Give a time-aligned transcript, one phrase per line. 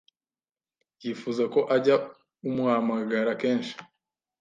[1.01, 1.95] yifuza ko ajya
[2.47, 3.73] umuhamagara kenshi